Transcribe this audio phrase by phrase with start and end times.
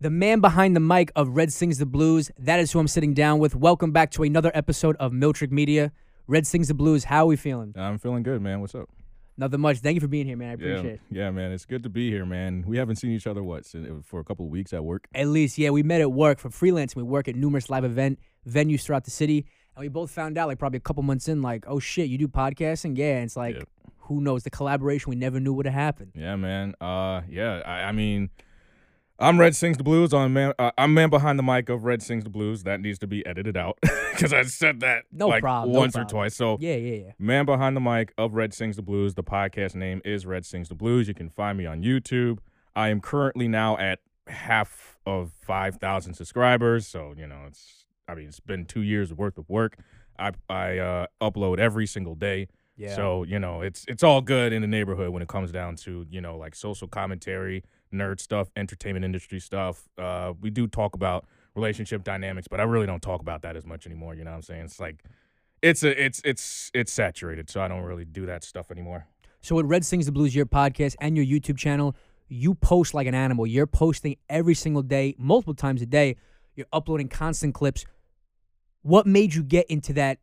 [0.00, 2.30] the man behind the mic of Red Sings the Blues.
[2.38, 3.54] That is who I'm sitting down with.
[3.54, 5.92] Welcome back to another episode of Miltrick Media.
[6.26, 7.04] Red Sings the Blues.
[7.04, 7.74] How are we feeling?
[7.76, 8.62] I'm feeling good, man.
[8.62, 8.88] What's up?
[9.36, 9.78] Nothing much.
[9.78, 10.50] Thank you for being here, man.
[10.50, 11.00] I appreciate yeah, it.
[11.10, 11.52] Yeah, man.
[11.52, 12.64] It's good to be here, man.
[12.66, 13.66] We haven't seen each other what
[14.04, 15.06] for a couple of weeks at work.
[15.14, 16.96] At least, yeah, we met at work for freelancing.
[16.96, 19.44] We work at numerous live event venues throughout the city,
[19.76, 22.16] and we both found out like probably a couple months in, like, oh shit, you
[22.16, 22.96] do podcasting?
[22.96, 23.68] Yeah, and it's like, Yep.
[23.98, 24.44] who knows?
[24.44, 26.12] The collaboration we never knew would have happened.
[26.14, 26.74] Yeah, man.
[26.80, 27.62] Uh, yeah.
[27.66, 28.30] I, I mean,
[29.22, 30.14] I'm Red Sings the Blues.
[30.14, 30.54] I'm man.
[30.58, 32.62] Uh, I'm man behind the mic of Red Sings the Blues.
[32.62, 33.78] That needs to be edited out
[34.12, 36.34] because I said that No like problem, no once or twice.
[36.34, 37.12] So Yeah, yeah, yeah.
[37.18, 39.14] Man behind the mic of Red Sings the Blues.
[39.14, 41.06] The podcast name is Red Sings the Blues.
[41.06, 42.38] You can find me on YouTube.
[42.74, 46.86] I am currently now at half of 5,000 subscribers.
[46.86, 49.76] So, you know, it's, I mean, it's been two years worth of work.
[50.18, 52.48] I, I uh, upload every single day.
[52.76, 52.96] Yeah.
[52.96, 56.06] So, you know, it's it's all good in the neighborhood when it comes down to,
[56.08, 57.62] you know, like social commentary,
[57.92, 59.88] nerd stuff, entertainment industry stuff.
[59.98, 63.66] Uh, we do talk about relationship dynamics, but I really don't talk about that as
[63.66, 64.14] much anymore.
[64.14, 64.64] You know what I'm saying?
[64.64, 65.04] It's like
[65.62, 69.06] it's a it's it's it's saturated, so I don't really do that stuff anymore.
[69.42, 71.96] So with Red Sings the Blues, your podcast and your YouTube channel,
[72.28, 73.46] you post like an animal.
[73.46, 76.16] You're posting every single day, multiple times a day.
[76.54, 77.84] You're uploading constant clips.
[78.82, 80.18] What made you get into that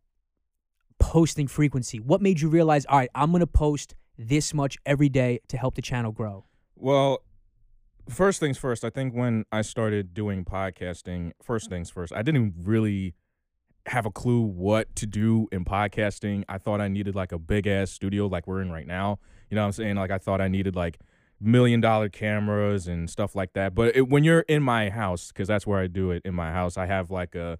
[0.99, 1.99] posting frequency?
[1.99, 5.75] What made you realize, all right, I'm gonna post this much every day to help
[5.75, 6.45] the channel grow?
[6.75, 7.23] Well,
[8.09, 11.75] first things first, I think when I started doing podcasting, first mm-hmm.
[11.75, 13.15] things first, I didn't really
[13.87, 16.43] have a clue what to do in podcasting.
[16.49, 19.19] I thought I needed like a big ass studio like we're in right now.
[19.49, 19.95] You know what I'm saying?
[19.95, 20.99] Like I thought I needed like
[21.39, 23.75] million dollar cameras and stuff like that.
[23.75, 26.51] But it, when you're in my house, because that's where I do it in my
[26.51, 27.57] house, I have like a,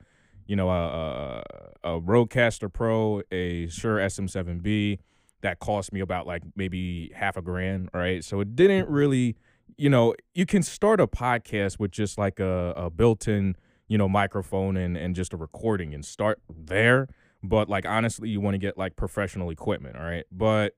[0.47, 1.43] you know, a,
[1.83, 4.99] a, a Rodecaster Pro, a Shure SM7B
[5.41, 8.23] that cost me about like maybe half a grand, right?
[8.23, 8.93] So it didn't mm-hmm.
[8.93, 9.37] really,
[9.77, 13.55] you know, you can start a podcast with just like a, a built-in,
[13.87, 17.07] you know, microphone and and just a recording and start there.
[17.43, 20.25] But like honestly, you want to get like professional equipment, all right?
[20.31, 20.75] But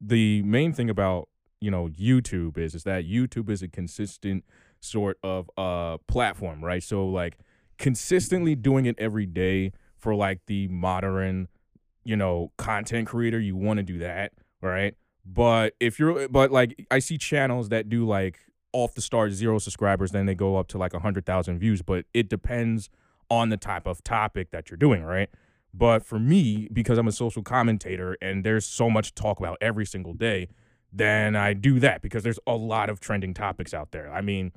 [0.00, 1.28] the main thing about
[1.60, 4.44] you know YouTube is is that YouTube is a consistent
[4.80, 6.82] sort of uh platform, right?
[6.82, 7.38] So like
[7.78, 11.48] consistently doing it every day for like the modern,
[12.04, 14.94] you know, content creator, you want to do that, right?
[15.24, 18.40] But if you're but like I see channels that do like
[18.72, 21.82] off the start zero subscribers, then they go up to like a hundred thousand views,
[21.82, 22.90] but it depends
[23.30, 25.30] on the type of topic that you're doing, right?
[25.74, 29.56] But for me, because I'm a social commentator and there's so much to talk about
[29.60, 30.48] every single day,
[30.92, 34.12] then I do that because there's a lot of trending topics out there.
[34.12, 34.52] I mean,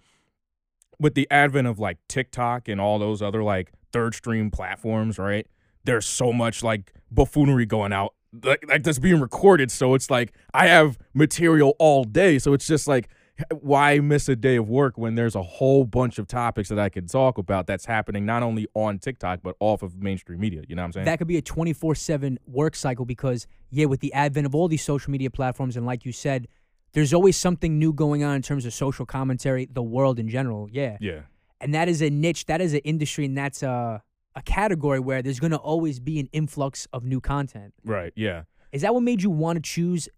[0.99, 5.47] with the advent of like TikTok and all those other like third stream platforms, right?
[5.85, 8.13] There's so much like buffoonery going out
[8.43, 9.71] like, like that's being recorded.
[9.71, 12.39] So it's like I have material all day.
[12.39, 13.09] So it's just like
[13.61, 16.89] why miss a day of work when there's a whole bunch of topics that I
[16.89, 20.63] can talk about that's happening not only on TikTok but off of mainstream media.
[20.67, 21.05] You know what I'm saying?
[21.05, 24.67] That could be a 24 7 work cycle because, yeah, with the advent of all
[24.67, 26.47] these social media platforms, and like you said,
[26.93, 30.69] there's always something new going on in terms of social commentary, the world in general.
[30.71, 30.97] Yeah.
[31.01, 31.21] yeah.
[31.59, 34.01] and that is a niche that is an industry and that's a,
[34.35, 38.13] a category where there's going to always be an influx of new content Right.
[38.15, 38.43] Yeah.
[38.71, 40.09] is that what made you want to choose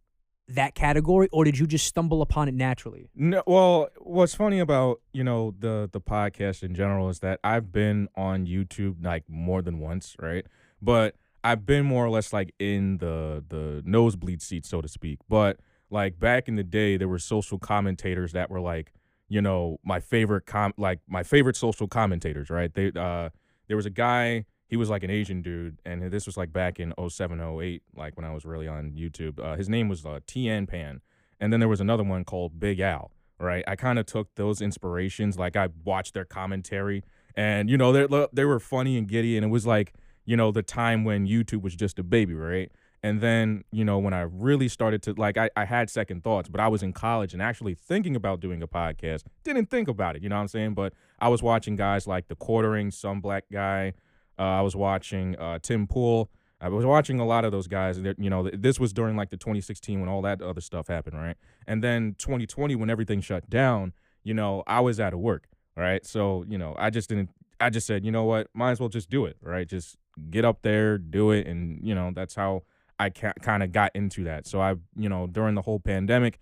[0.50, 5.02] that category or did you just stumble upon it naturally No, well, what's funny about
[5.12, 9.62] you know the the podcast in general is that I've been on YouTube like more
[9.62, 10.46] than once, right?
[10.82, 15.20] But I've been more or less like in the the nosebleed seat, so to speak.
[15.28, 18.94] But like back in the day, there were social commentators that were like,
[19.28, 22.74] you know, my favorite com like my favorite social commentators, right?
[22.74, 23.30] They uh
[23.68, 26.80] there was a guy he was like an Asian dude, and this was like back
[26.80, 29.40] in 07, 08, like when I was really on YouTube.
[29.40, 31.02] Uh, his name was uh, Tien Pan,
[31.40, 33.12] and then there was another one called Big Al.
[33.40, 35.38] Right, I kind of took those inspirations.
[35.38, 37.04] Like I watched their commentary,
[37.36, 39.94] and you know they they were funny and giddy, and it was like
[40.26, 42.72] you know the time when YouTube was just a baby, right?
[43.03, 46.50] And then, you know, when I really started to like, I, I had second thoughts,
[46.50, 49.24] but I was in college and actually thinking about doing a podcast.
[49.44, 50.74] Didn't think about it, you know what I'm saying?
[50.74, 53.94] But I was watching guys like The Quartering, some black guy.
[54.39, 56.30] Uh, I was watching uh, Tim Pool.
[56.60, 58.00] I was watching a lot of those guys.
[58.00, 61.18] You know, th- this was during like the 2016 when all that other stuff happened,
[61.18, 61.36] right?
[61.68, 63.94] And then 2020 when everything shut down.
[64.24, 66.06] You know, I was out of work, right?
[66.06, 67.30] So you know, I just didn't.
[67.60, 69.68] I just said, you know what, might as well just do it, right?
[69.68, 69.98] Just
[70.30, 72.63] get up there, do it, and you know, that's how
[73.00, 74.48] I kind of got into that.
[74.48, 76.40] So I, you know, during the whole pandemic,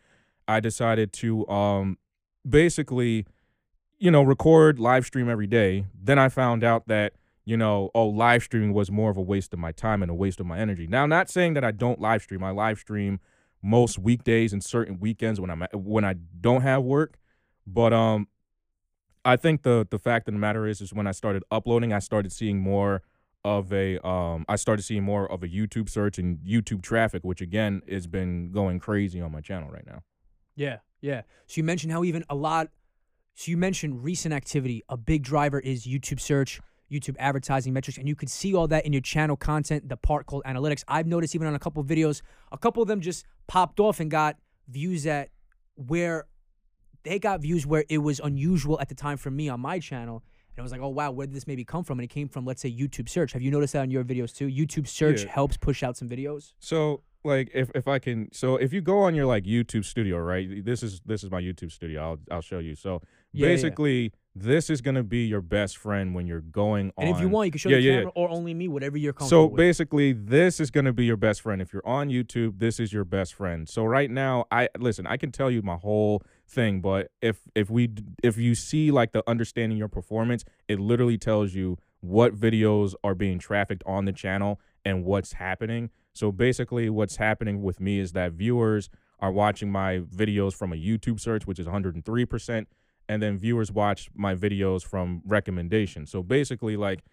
[0.48, 1.98] I decided to um
[2.48, 3.26] basically,
[3.98, 5.86] you know, record live stream every day.
[6.00, 7.14] Then I found out that
[7.46, 10.16] you know, oh, live streaming was more of a waste of my time and a
[10.16, 10.88] waste of my energy.
[10.88, 12.44] Now, not saying that I don't live stream.
[12.44, 13.20] I live stream
[13.62, 17.18] most weekdays and certain weekends when I'm when I don't have work.
[17.68, 18.28] But um,
[19.24, 22.00] I think the the fact of the matter is, is when I started uploading, I
[22.00, 23.04] started seeing more
[23.46, 27.42] of a um I started seeing more of a YouTube search and YouTube traffic, which
[27.42, 30.02] again has been going crazy on my channel right now.
[30.56, 31.22] Yeah, yeah.
[31.46, 32.70] So you mentioned how even a lot.
[33.36, 34.84] So you mentioned recent activity.
[34.90, 36.60] A big driver is YouTube search,
[36.92, 39.90] YouTube advertising metrics, and you could see all that in your channel content.
[39.90, 40.84] The part called analytics.
[40.88, 42.22] I've noticed even on a couple videos,
[42.52, 44.38] a couple of them just popped off and got
[44.68, 45.30] views at
[45.76, 46.26] where
[47.04, 50.24] they got views where it was unusual at the time for me on my channel.
[50.58, 52.00] And I was like, oh wow, where did this maybe come from?
[52.00, 53.34] And it came from let's say YouTube search.
[53.34, 54.48] Have you noticed that on your videos too?
[54.48, 55.32] YouTube search Yeah.
[55.32, 56.54] helps push out some videos.
[56.60, 60.18] So like if if I can so if you go on your like YouTube studio,
[60.20, 60.64] right?
[60.64, 62.02] This is this is my YouTube studio.
[62.02, 62.76] I'll I'll show you.
[62.76, 63.02] So
[63.34, 63.54] Yeah, yeah.
[63.54, 67.30] basically this is gonna be your best friend when you're going on And if you
[67.30, 67.98] want, you can show yeah, the yeah, yeah.
[68.00, 69.58] camera or only me, whatever you're comfortable So with.
[69.58, 71.62] basically, this is going to be your best friend.
[71.62, 73.68] If you're on YouTube, this is your best friend.
[73.70, 75.08] So right now, I listen.
[75.08, 77.90] I can tell you my whole thing, but if if we
[78.24, 83.16] if you see like the understanding your performance, it literally tells you what videos are
[83.16, 85.90] being trafficked on the channel and what's happening.
[86.14, 88.90] So basically, what's happening with me is that viewers
[89.20, 92.68] are watching my videos from a YouTube search, which is 103 percent,
[93.10, 96.06] and then viewers watch my videos from recommendation.
[96.06, 97.04] So basically, like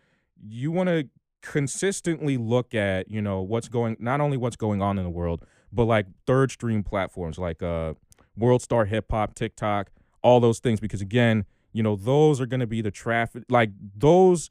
[0.40, 1.08] you want to
[1.42, 5.44] consistently look at you know what's going not only what's going on in the world
[5.72, 7.92] but like third stream platforms like uh
[8.36, 9.90] world star hip hop tiktok
[10.22, 13.70] all those things because again you know those are going to be the traffic like
[13.96, 14.50] those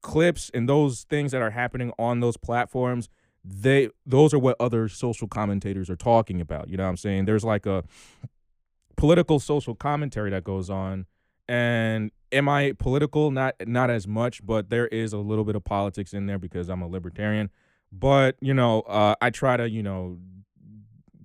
[0.00, 3.08] clips and those things that are happening on those platforms
[3.44, 7.24] they those are what other social commentators are talking about you know what i'm saying?
[7.24, 7.84] There's like a
[8.96, 11.06] political social commentary that goes on
[11.48, 13.30] and am i political?
[13.30, 16.68] Not not as much but there is a little bit of politics in there because
[16.68, 17.50] i'm a libertarian
[17.90, 20.18] but you know uh, i try to you know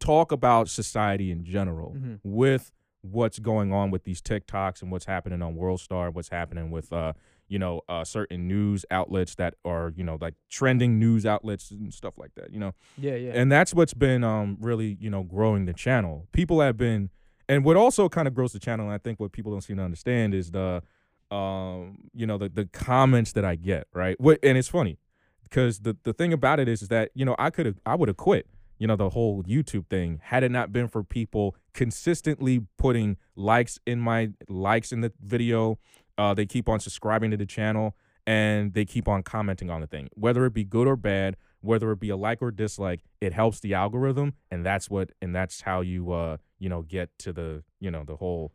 [0.08, 2.20] talk about society in general Mhm.
[2.24, 2.72] with
[3.02, 7.14] what's going on with these tiktoks and what's happening on WorldStar, what's happening with uh
[7.48, 11.94] you know uh certain news outlets that are you know like trending news outlets and
[11.94, 13.32] stuff like that you know yeah, yeah.
[13.40, 17.10] and that's what's been um really you know growing the channel people have been
[17.48, 19.78] and what also kind of grows the channel and i think what people don't seem
[19.78, 20.84] to understand is the
[21.32, 24.98] um you know the the comments that i get right what and it's funny
[25.44, 27.96] because the the thing about it is, is that you know i could have i
[27.96, 28.46] would have quit
[28.80, 33.80] you know the whole youtube thing had it not been for people consistently putting likes
[33.86, 35.80] in my likes in the video
[36.18, 37.96] uh they keep on subscribing to the channel
[38.26, 41.92] and they keep on commenting on the thing whether it be good or bad whether
[41.92, 45.62] it be a like or dislike it helps the algorithm and that's what and that's
[45.62, 48.52] how you uh you know get to the you know the whole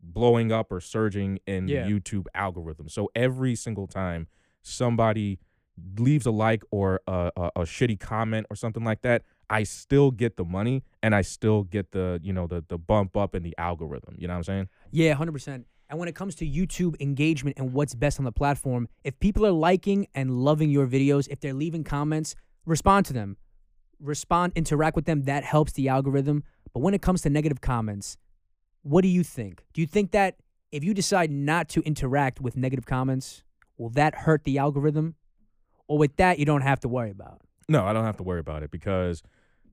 [0.00, 1.84] blowing up or surging in Yeah.
[1.84, 4.26] the youtube algorithm so every single time
[4.62, 5.38] somebody
[5.98, 10.10] leaves a like or a, a, a shitty comment or something like that i still
[10.10, 13.42] get the money and i still get the you know the the bump up in
[13.42, 15.66] the algorithm you know what i'm saying Yeah, hundred percent.
[15.88, 19.46] And when it comes to YouTube engagement and what's best on the platform, if people
[19.46, 22.34] are liking and loving your videos, if they're leaving comments,
[22.64, 23.36] respond to them.
[24.00, 25.22] Respond, interact with them.
[25.22, 26.42] That helps the algorithm.
[26.74, 28.16] But when it comes to negative comments,
[28.82, 29.64] what do you think?
[29.74, 30.34] Do you think that
[30.72, 33.44] if you decide not to interact with negative comments,
[33.78, 35.14] will that hurt the algorithm?
[35.86, 37.42] Or with that, you don't have to worry about?
[37.68, 39.22] No, I don't have to worry about it because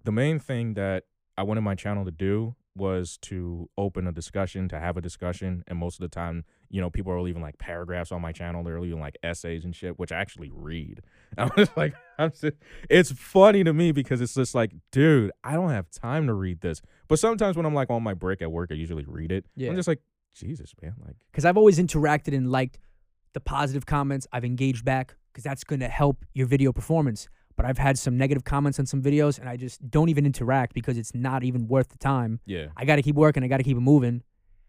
[0.04, 1.04] the main thing that
[1.38, 5.64] I wanted my channel to do was to open a discussion, to have a discussion.
[5.68, 8.64] And most of the time, you know, people are leaving like paragraphs on my channel.
[8.64, 11.02] They're leaving like essays and shit, which I actually read.
[11.38, 12.56] I was like, I'm just,
[12.90, 16.62] it's funny to me because it's just like, dude, I don't have time to read
[16.62, 16.82] this.
[17.08, 19.46] But sometimes when I'm like on my break at work, I usually read it.
[19.56, 19.70] Yeah.
[19.70, 20.02] I'm just like,
[20.36, 20.96] Jesus, man.
[21.06, 22.80] Like, because I've always interacted and liked
[23.34, 24.26] the positive comments.
[24.32, 27.28] I've engaged back because that's going to help your video performance.
[27.56, 30.74] But I've had some negative comments on some videos, and I just don't even interact
[30.74, 32.40] because it's not even worth the time.
[32.46, 33.44] yeah, I got to keep working.
[33.44, 34.24] I got to keep it moving.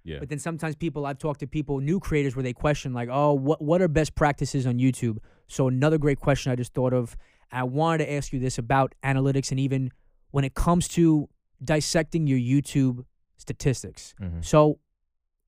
[0.05, 0.19] yeah.
[0.19, 3.33] But then sometimes people, I've talked to people, new creators, where they question like, "Oh,
[3.33, 5.17] what what are best practices on YouTube?"
[5.49, 7.17] So another great question I just thought of.
[7.53, 9.91] I wanted to ask you this about analytics and even
[10.33, 11.29] when it comes to
[11.63, 13.05] dissecting your YouTube
[13.37, 14.15] statistics.
[14.21, 14.45] Mhm.
[14.45, 14.79] So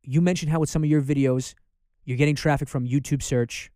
[0.03, 1.55] you mentioned how with some of your videos,
[2.05, 3.71] you're getting traffic from YouTube search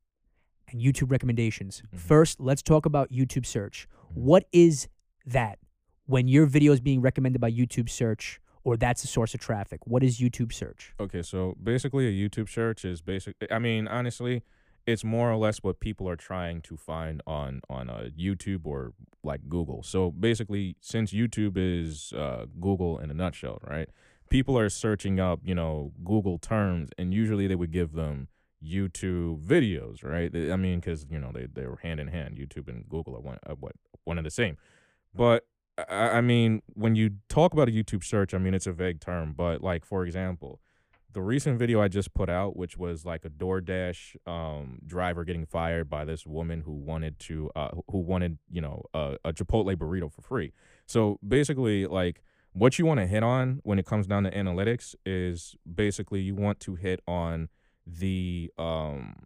[0.73, 1.83] and YouTube recommendations.
[1.93, 1.99] Mhm.
[1.99, 3.89] First, let's talk about YouTube search.
[3.89, 4.17] Mhm.
[4.17, 4.89] What is
[5.27, 5.59] that
[6.07, 9.87] when your video is being recommended by YouTube search or that's a source of traffic?
[9.87, 10.93] What is YouTube search?
[11.01, 13.37] Okay, so basically, a YouTube search is basic.
[13.51, 14.43] I mean, honestly,
[14.87, 18.93] it's more or less what people are trying to find on on uh, YouTube or
[19.23, 19.83] like Google.
[19.83, 23.89] So basically, since YouTube is uh, Google in a nutshell, right?
[24.31, 28.29] People are searching up, you know, Google terms, and usually they would give them
[28.65, 30.31] YouTube videos, right?
[30.35, 32.37] I mean, because you know they they were hand in hand.
[32.37, 33.73] YouTube and Google are one what
[34.05, 34.57] one and the same.
[35.15, 35.47] But
[35.79, 39.01] I, I mean, when you talk about a YouTube search, I mean it's a vague
[39.01, 40.61] term, but like for example,
[41.13, 45.47] the recent video I just put out, which was like a DoorDash um, driver getting
[45.47, 49.75] fired by this woman who wanted to, uh, who wanted, you know, a, a Chipotle
[49.77, 50.53] burrito for free.
[50.87, 54.95] So basically, like, what you want to hit on when it comes down to analytics
[55.07, 57.49] is basically you want to hit on
[57.99, 59.17] the, um,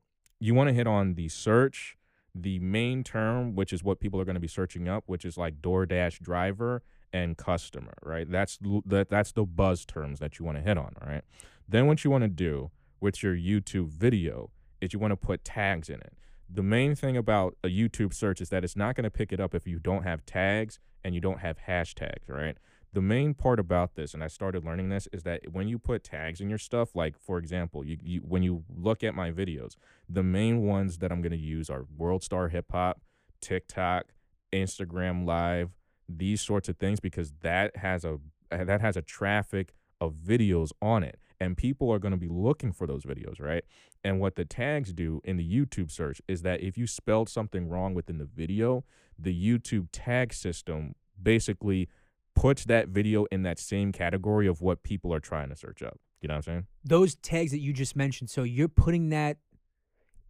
[0.41, 1.97] you want to hit on the search,
[2.35, 5.37] the main term, which is what people are going to be searching up, which is
[5.37, 8.31] like DoorDash driver and customer, right?
[8.31, 11.23] That's that that's the buzz terms that you want to hit on, right?
[11.69, 15.45] Then what you want to do with your YouTube video is you want to put
[15.45, 16.15] tags in it.
[16.51, 19.41] The main thing about a YouTube search is that it's not going to pick it
[19.41, 22.57] up if you don't have tags and you don't have hashtags, right?
[22.95, 26.05] The main part about this, and I started learning this, is that when you put
[26.05, 29.75] tags in your stuff, like for example, you, you when you look at my videos,
[30.09, 33.01] the main ones that I'm to use are World Star Hip Hop,
[33.41, 34.13] TikTok,
[34.53, 35.71] Instagram Live,
[36.09, 38.21] these sorts of things because that has a
[38.51, 42.73] that has a traffic of videos on it and people are going to be looking
[42.73, 43.65] for those videos, right?
[44.05, 47.69] And what the tags do in the YouTube search is that if you spelled something
[47.69, 48.85] wrong within the video,
[49.19, 51.89] the YouTube tag system basically
[52.35, 55.99] puts that video in that same category of what people are trying to search up.
[56.21, 56.67] You know what I'm saying?
[56.85, 59.37] Those tags that you just mentioned, so you're putting that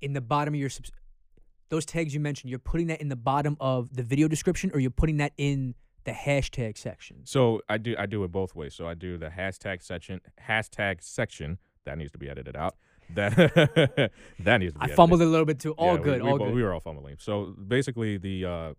[0.00, 0.90] in the bottom of your subs-
[1.68, 4.80] those tags you mentioned, you're putting that in the bottom of the video description or
[4.80, 7.18] you're putting that in the hashtag section.
[7.24, 8.74] So I do I do it both ways.
[8.74, 12.76] So I do the hashtag section hashtag section that needs to be edited out.
[13.14, 13.34] That
[14.40, 14.80] that needs to be.
[14.80, 14.96] I edited.
[14.96, 15.72] fumbled a little bit too.
[15.72, 16.54] All Yeah, good, we, all bo- good.
[16.54, 17.16] We were all fumbling.
[17.18, 18.74] So basically, the uh,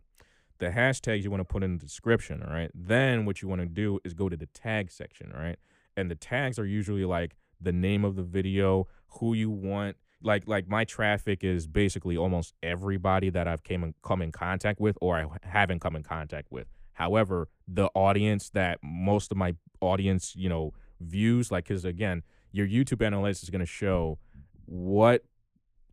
[0.60, 2.72] the hashtags you want to put in the description, all right.
[2.74, 5.58] Then what you want to do is go to the tag section, all right.
[5.98, 8.88] And the tags are usually like the name of the video,
[9.20, 9.98] who you want.
[10.24, 14.80] Like like my traffic is basically almost everybody that I've came in, come in contact
[14.80, 16.68] with or I haven't come in contact with.
[16.94, 20.72] However, the audience that most of my audience, you know,
[21.02, 24.18] views, like, because again, your YouTube analytics is going to show
[24.66, 25.24] what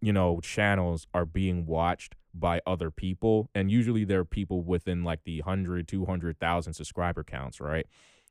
[0.03, 5.25] you know channels are being watched by other people and usually they're people within like
[5.25, 7.87] the 100 200,000 subscriber counts right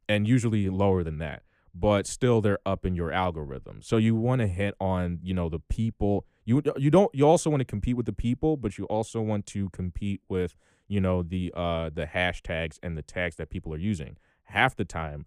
[0.07, 4.41] and usually lower than that but still they're up in your algorithm so you want
[4.41, 7.95] to hit on you know the people you you don't you also want to compete
[7.95, 10.55] with the people but you also want to compete with
[10.87, 14.83] you know the uh the hashtags and the tags that people are using half the
[14.83, 15.25] time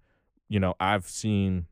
[0.48, 1.66] you know i've seen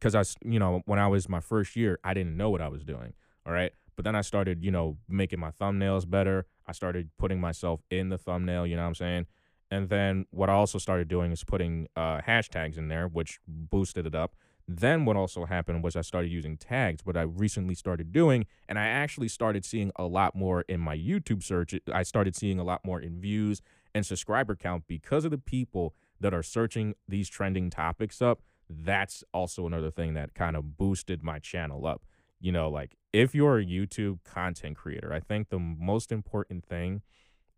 [0.00, 2.68] because I, you know, when I was my first year, I didn't know what I
[2.68, 3.12] was doing.
[3.46, 3.72] All right.
[4.00, 6.46] But then I started, you know, making my thumbnails better.
[6.66, 9.26] I started putting myself in the thumbnail, you know what I'm saying?
[9.70, 14.06] And then what I also started doing is putting uh, hashtags in there, which boosted
[14.06, 14.36] it up.
[14.66, 18.78] Then what also happened was I started using tags, what I recently started doing, and
[18.78, 21.74] I actually started seeing a lot more in my YouTube search.
[21.92, 23.60] I started seeing a lot more in views
[23.94, 28.40] and subscriber count because of the people that are searching these trending topics up
[28.70, 32.02] that's also another thing that kind of boosted my channel up.
[32.40, 37.02] You know, like if you're a YouTube content creator, I think the most important thing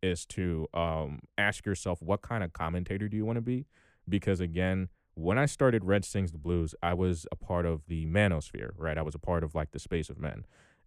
[0.03, 3.67] is to um, ask yourself what kind of commentator do you want to be?
[4.09, 8.07] Because again, when I started Red Sings the Blues, I was a part of the
[8.07, 8.99] manosphere, right?
[8.99, 10.45] I was a part of like the space of men.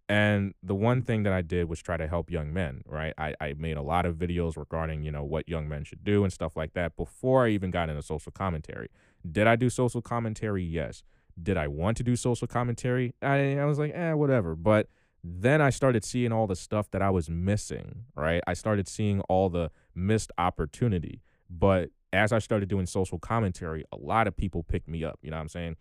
[0.08, 3.12] And the one thing that I did was try to help young men, right?
[3.18, 6.22] I, I made a lot of videos regarding, you know, what young men should do
[6.22, 8.88] and stuff like that before I even got into social commentary.
[9.28, 10.62] Did I do social commentary?
[10.62, 11.02] Yes.
[11.40, 13.14] Did I want to do social commentary?
[13.20, 14.54] I, I was like, eh, whatever.
[14.54, 14.88] But
[15.22, 18.42] then I started seeing all the stuff that I was missing, right?
[18.46, 21.22] I started seeing all the missed opportunity.
[21.50, 25.18] But as I started doing social commentary, a lot of people picked me up.
[25.22, 25.76] You know what I'm saying?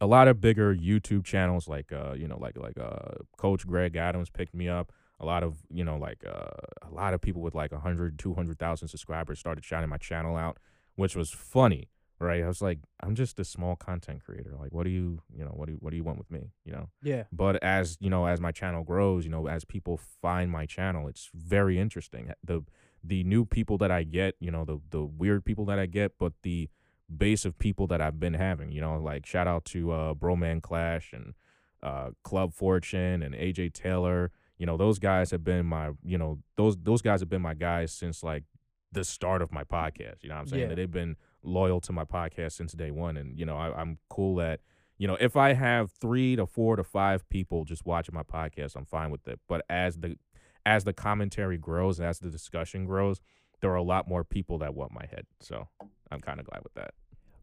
[0.00, 3.96] A lot of bigger YouTube channels like uh, you know, like like uh Coach Greg
[3.96, 4.92] Adams picked me up.
[5.20, 6.50] A lot of, you know, like uh,
[6.82, 10.58] a lot of people with like 100, 200,000 subscribers started shouting my channel out,
[10.96, 11.88] which was funny
[12.22, 12.42] right?
[12.42, 14.54] I was like, I'm just a small content creator.
[14.58, 16.52] Like, what do you, you know, what do you, what do you want with me,
[16.64, 16.88] you know?
[17.02, 17.24] Yeah.
[17.32, 21.08] But as you know, as my channel grows, you know, as people find my channel,
[21.08, 22.32] it's very interesting.
[22.42, 22.64] The
[23.04, 26.12] the new people that I get, you know, the the weird people that I get,
[26.18, 26.68] but the
[27.14, 30.62] base of people that I've been having, you know, like shout out to uh, Broman
[30.62, 31.34] Clash and
[31.82, 34.30] uh, Club Fortune and AJ Taylor.
[34.58, 37.54] You know, those guys have been my, you know, those those guys have been my
[37.54, 38.44] guys since like
[38.92, 40.22] the start of my podcast.
[40.22, 40.62] You know what I'm saying?
[40.62, 40.68] Yeah.
[40.68, 43.16] That they've been loyal to my podcast since day one.
[43.16, 44.60] And, you know, I, I'm cool that,
[44.98, 48.76] you know, if I have three to four to five people just watching my podcast,
[48.76, 49.40] I'm fine with it.
[49.48, 50.16] But as the
[50.64, 53.20] as the commentary grows, and as the discussion grows,
[53.60, 55.26] there are a lot more people that want my head.
[55.40, 55.68] So
[56.10, 56.94] I'm kind of glad with that.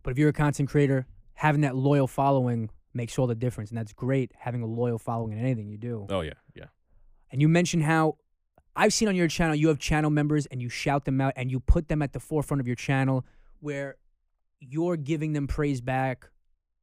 [0.03, 3.69] But if you're a content creator, having that loyal following makes all the difference.
[3.71, 6.07] And that's great, having a loyal following in anything you do.
[6.09, 6.65] Oh yeah, yeah.
[7.31, 8.17] And you mentioned how
[8.75, 11.51] I've seen on your channel, you have channel members and you shout them out and
[11.51, 13.25] you put them at the forefront of your channel
[13.59, 13.95] where
[14.59, 16.29] you're giving them praise back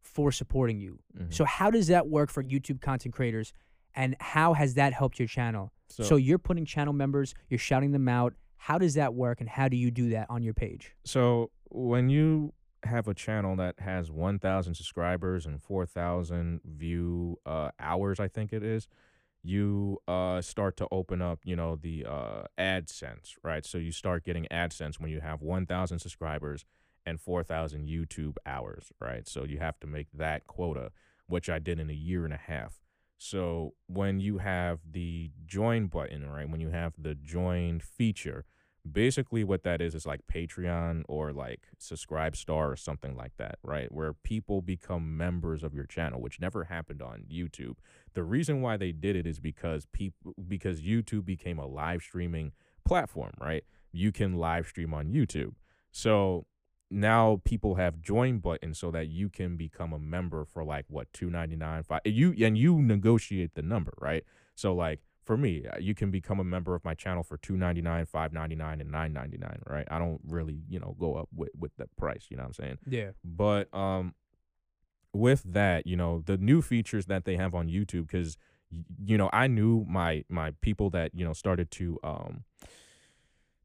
[0.02, 0.98] for supporting you.
[1.16, 1.32] Mhm.
[1.32, 3.52] So how does that work for YouTube content creators
[3.94, 5.72] and how has that helped your channel?
[5.88, 8.34] So, you're putting channel members, you're shouting them out.
[8.56, 10.96] How does that work and how do you do that on your page?
[11.04, 12.52] So when you
[12.82, 18.62] have a channel that has 1,000 subscribers and 4,000 view uh, hours, I think it
[18.64, 18.88] is,
[19.46, 23.64] you uh, start to open up, you know, the uh, AdSense, right?
[23.64, 26.64] So you start getting AdSense when you have 1,000 subscribers
[27.04, 29.28] and 4,000 YouTube hours, right?
[29.28, 30.90] So you have to make that quota,
[31.26, 32.80] which I did in a year and a half.
[33.18, 36.50] So when you have the join button, right?
[36.50, 38.44] When you have the join feature,
[38.92, 43.90] basically what that is is like Patreon or like SubscribeStar or something like that, right?
[43.90, 47.76] Where people become members of your channel, which never happened on YouTube.
[48.14, 52.52] The reason why they did it is because people because YouTube became a live streaming
[52.86, 53.64] platform, right?
[53.92, 55.54] You can live stream on YouTube.
[55.90, 56.46] So
[56.90, 61.12] now people have join buttons so that you can become a member for like what
[61.12, 64.22] 299 5 you and you negotiate the number right
[64.54, 68.06] so like for me uh, you can become a member of my channel for 299
[68.06, 72.26] 599 and 999 right i don't really you know go up with with the price
[72.30, 73.10] you know what i'm saying Yeah.
[73.24, 74.14] but um
[75.12, 78.38] with that you know the new features that they have on youtube because
[79.04, 82.44] you know i knew my my people that you know started to um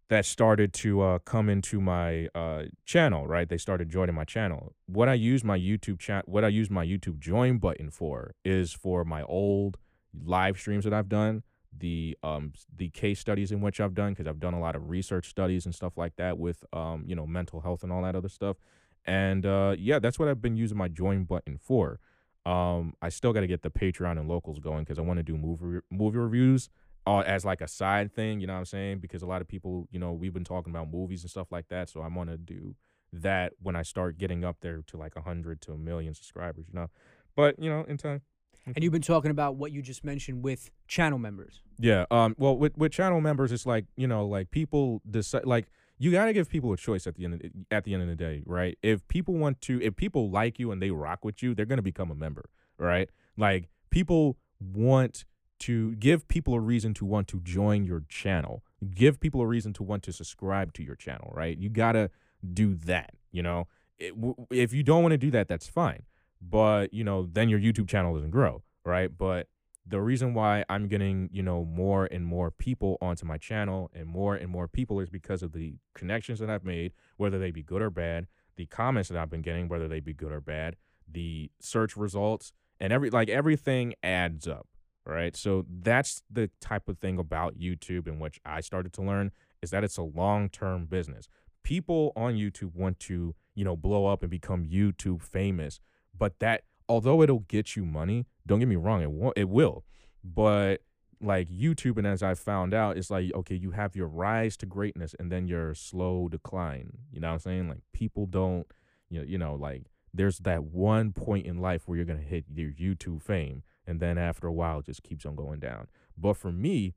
[0.10, 3.48] that started to uh, come into my uh, channel, right?
[3.48, 4.74] They started joining my channel.
[4.86, 8.74] What I use my YouTube chat, what I use my YouTube join button for is
[8.74, 9.78] for my old
[10.26, 11.44] live streams that I've done,
[11.78, 14.90] the um the case studies in which I've done because I've done a lot of
[14.90, 18.16] research studies and stuff like that with um you know mental health and all that
[18.16, 18.58] other stuff.
[19.06, 22.00] And uh, yeah, that's what I've been using my join button for.
[22.46, 25.24] Um, I still got to get the Patreon and locals going because I want to
[25.24, 26.70] do movie movie reviews
[27.08, 29.00] uh, as like a side thing, you know what I'm saying?
[29.00, 31.68] Because a lot of people, you know, we've been talking about movies and stuff like
[31.70, 31.90] that.
[31.90, 32.76] So I want to do
[33.14, 36.66] that when I start getting up there to like a 100 to a million subscribers,
[36.72, 36.90] you know?
[37.36, 38.22] But, you know, in time.
[38.66, 41.62] And you've been talking about what you just mentioned with channel members.
[41.80, 42.06] Yeah.
[42.12, 42.36] Um.
[42.38, 46.26] Well, with, with channel members, it's like, you know, like people decide, like, you got
[46.26, 48.16] to give people a choice at the end of the, at the end of the
[48.16, 48.78] day, right?
[48.82, 51.78] If people want to, if people like you and they rock with you, they're going
[51.78, 53.10] to become a member, right?
[53.38, 55.26] Like people want
[55.60, 58.64] to give people a reason to want to join your channel.
[58.90, 61.56] Give people a reason to want to subscribe to your channel, right?
[61.56, 62.10] You got to
[62.52, 63.68] do that, you know?
[64.00, 66.02] It, w- if you don't want to do that, that's fine.
[66.42, 69.16] But, you know, then your YouTube channel doesn't grow, right?
[69.16, 69.48] But
[69.86, 74.08] the reason why I'm getting, you know, more and more people onto my channel and
[74.08, 77.64] more and more people is because of the connections that I've made, whether they be
[77.64, 80.76] good or bad, the comments that I've been getting, whether they be good or bad,
[81.08, 84.68] the search results, and every like everything adds up
[85.06, 85.36] right?
[85.36, 89.72] So that's the type of thing about YouTube in which I started to learn is
[89.72, 91.28] that it's a long-term business.
[91.64, 95.80] People on YouTube want to, you know, blow up and become YouTube famous,
[96.22, 99.84] but that although it'll get you money, don't get me wrong, it won't, it will.
[100.24, 100.82] But
[101.20, 104.68] like YouTube and as I found out, it's like okay, you have your rise to
[104.68, 106.92] greatness and then your slow decline.
[107.12, 107.70] You know what I'm saying?
[107.70, 108.68] Like people don't,
[109.10, 112.46] you know, you know, like there's that one point in life where you're gonna hit
[112.54, 115.88] your YouTube fame and then after a while it just keeps on going down.
[116.16, 116.94] But for me,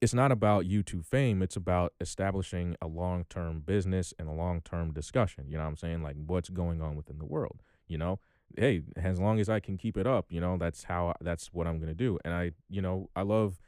[0.00, 5.44] it's not about YouTube fame, it's about establishing a long-term business and a long-term discussion,
[5.48, 6.02] you know what I'm saying?
[6.02, 8.20] Like what's going on within the world, you know?
[8.56, 11.66] Hey, as long as I can keep it up, you know, that's how that's what
[11.66, 12.18] I'm going to do.
[12.24, 13.60] And I, you know, I love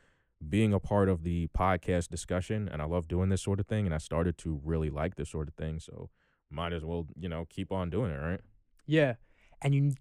[0.48, 3.84] being a part of the podcast discussion and I love doing this sort of thing
[3.84, 6.08] and I started to really like this sort of thing, so
[6.50, 8.40] might as well, you know, keep on doing it, right?
[8.86, 9.14] Yeah.
[9.62, 9.92] And you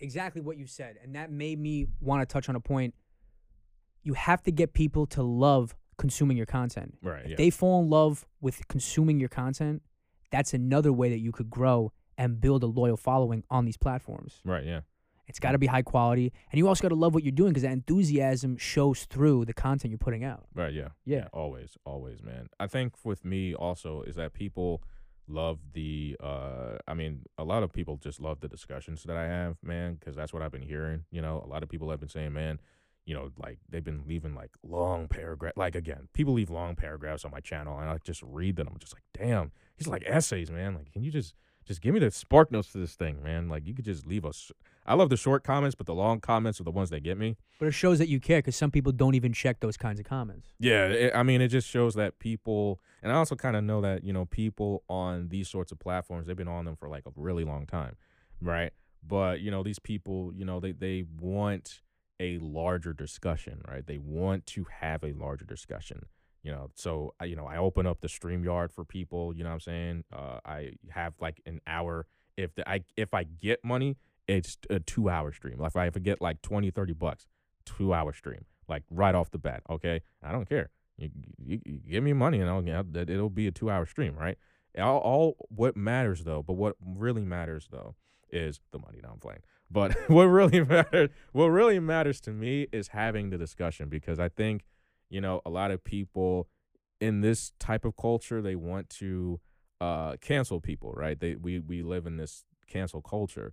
[0.00, 0.96] exactly what you said.
[1.02, 2.94] And that made me want to touch on a point.
[4.02, 6.96] You have to get people to love consuming your content.
[7.02, 7.36] Right, If yeah.
[7.36, 9.82] they fall in love with consuming your content,
[10.32, 14.40] that's another way that you could grow and build a loyal following on these platforms.
[14.44, 14.80] right, yeah.
[15.26, 17.50] It's got to be high quality, and you also got to love what you're doing
[17.50, 20.46] because that enthusiasm shows through the content you're putting out.
[20.54, 20.88] Right, yeah.
[21.04, 21.28] Yeah.
[21.32, 22.48] Always, always, man.
[22.58, 24.82] I think with me also is that people
[25.28, 29.26] love the uh I mean, a lot of people just love the discussions that I
[29.28, 31.40] have, man, cuz that's what I've been hearing, you know.
[31.44, 32.58] A lot of people have been saying, man,
[33.06, 37.24] you know, like they've been leaving like long paragraph like again, people leave long paragraphs
[37.24, 38.66] on my channel and I just read them.
[38.68, 40.74] I'm just like, "Damn, these are like essays, man.
[40.74, 41.34] Like, can you just
[41.70, 43.48] just give me the spark notes to this thing, man?
[43.48, 44.50] Like you could just leave us
[44.90, 47.36] I love the short comments, but the long comments are the ones that get me.
[47.60, 50.06] But it shows that you care because some people don't even check those kinds of
[50.06, 50.48] comments.
[50.58, 53.80] Yeah, it, I mean, it just shows that people, and I also kind of know
[53.82, 57.04] that you know people on these sorts of platforms, they've been on them for like
[57.06, 57.94] a really long time,
[58.42, 58.72] right?
[59.06, 61.82] But you know, these people, you know, they they want
[62.18, 63.86] a larger discussion, right?
[63.86, 66.06] They want to have a larger discussion,
[66.42, 66.70] you know.
[66.74, 69.34] So you know, I open up the StreamYard for people.
[69.34, 70.04] You know what I'm saying?
[70.12, 74.80] Uh, I have like an hour If the, I if I get money, it's a
[74.80, 75.58] two hour stream.
[75.58, 77.26] Like if I get like 20, 30 bucks,
[77.64, 79.62] two hour stream, like right off the bat.
[79.68, 80.70] Okay, I don't care.
[80.96, 84.14] You, you, you give me money and I'll, know, it'll be a two hour stream,
[84.16, 84.38] right?
[84.78, 87.96] All, all what matters though, but what really matters though
[88.30, 89.00] is the money.
[89.02, 93.38] Now I'm playing, but what really matters, what really matters to me is having the
[93.38, 94.64] discussion because I think,
[95.10, 96.48] you know, a lot of people
[97.00, 99.40] in this type of culture they want to
[99.80, 101.18] uh, cancel people, right?
[101.18, 103.52] They we we live in this cancel culture.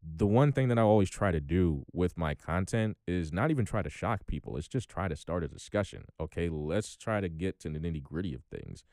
[0.00, 3.64] The one thing that I always try to do with my content is not even
[3.64, 4.56] try to shock people.
[4.56, 6.04] It's just try to start a discussion.
[6.20, 8.84] Okay, let's try to get to the nitty gritty of things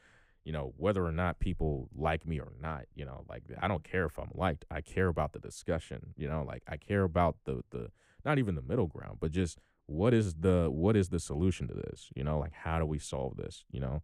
[0.45, 3.83] you know, whether or not people like me or not, you know, like I don't
[3.83, 4.63] care if I'm liked.
[4.69, 7.89] I care about the discussion, you know, like I care about the the
[8.23, 11.73] not even the middle ground, but just what is the what is the solution to
[11.73, 12.09] this?
[12.15, 14.01] You know, like how do we solve this, you know?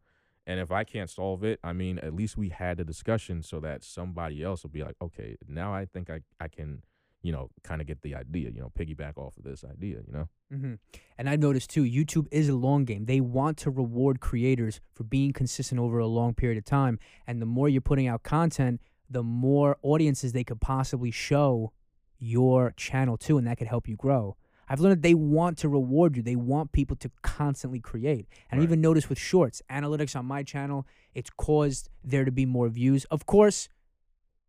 [0.48, 3.60] And if I can't solve it, I mean, at least we had the discussion so
[3.60, 6.84] that somebody else will be like, okay, now I think I I can
[7.24, 10.14] you know, kind of get the idea, you know, piggyback off of this idea, you
[10.14, 10.28] know?
[10.52, 10.74] Mm-hmm.
[11.18, 13.06] And I noticed too, YouTube is a long game.
[13.06, 17.00] They want to reward creators for being consistent over a long period of time.
[17.28, 21.72] And the more you're putting out content, the more audiences they could possibly show
[22.18, 24.36] your channel to, and that could help you grow.
[24.72, 26.24] I've learned that they want to reward you.
[26.24, 28.30] They want people to constantly create.
[28.50, 28.64] And right.
[28.64, 32.70] I even noticed with shorts, analytics on my channel, it's caused there to be more
[32.70, 33.04] views.
[33.12, 33.68] Of course,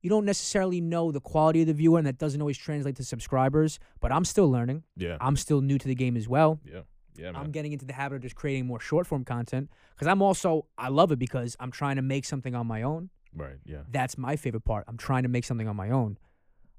[0.01, 3.05] you don't necessarily know the quality of the viewer, and that doesn't always translate to
[3.05, 3.81] subscribers.
[3.99, 4.85] But I'm still learning.
[4.97, 5.17] Yeah.
[5.21, 6.61] I'm still new to the game as well.
[6.65, 6.83] Yeah.
[7.17, 7.43] Yeah, man.
[7.43, 10.67] I'm getting into the habit of just creating more short form content because I'm also
[10.79, 13.11] I love it because I'm trying to make something on my own.
[13.35, 13.57] Right.
[13.65, 13.79] Yeah.
[13.91, 14.85] That's my favorite part.
[14.87, 16.17] I'm trying to make something on my own.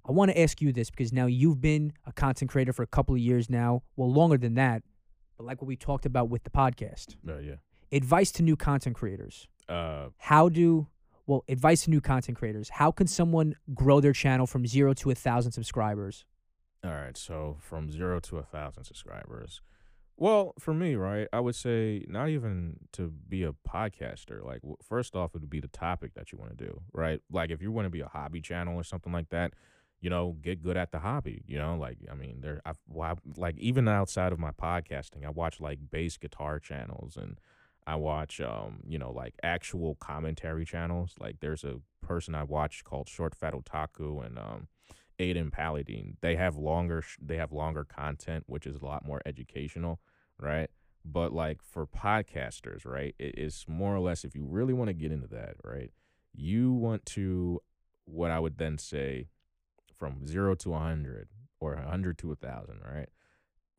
[0.05, 2.87] I want to ask you this because now you've been a content creator for a
[2.87, 4.83] couple of years now, well longer than that,
[5.37, 7.15] but like what we talked about with the podcast.
[7.27, 7.55] Uh, yeah.
[7.91, 9.47] Advice to new content creators.
[9.69, 10.87] Uh, How do
[11.25, 12.67] well, advice to new content creators.
[12.69, 16.25] How can someone grow their channel from zero to a thousand subscribers?
[16.83, 19.61] All right, so from zero to a thousand subscribers.
[20.17, 24.43] Well, for me, right, I would say not even to be a podcaster.
[24.45, 27.21] Like, first off, it would be the topic that you want to do, right?
[27.31, 29.53] Like, if you want to be a hobby channel or something like that,
[30.03, 31.43] you know, get good at the hobby.
[31.47, 35.29] You know, like I mean, there, I've, well, like even outside of my podcasting, I
[35.29, 37.39] watch like bass guitar channels and
[37.87, 41.15] I watch, um, you know, like actual commentary channels.
[41.21, 44.67] Like there's a person I watch called Short Fat Otaku and um,
[45.19, 46.17] Aiden Paladine.
[46.19, 50.01] They have longer, sh- they have longer content, which is a lot more educational,
[50.37, 50.69] right?
[51.05, 54.93] But like for podcasters, right, it is more or less if you really want to
[54.93, 55.91] get into that, right,
[56.33, 57.61] you want to,
[58.03, 59.27] what I would then say,
[60.11, 63.09] from zero to a hundred or a hundred to a thousand, right?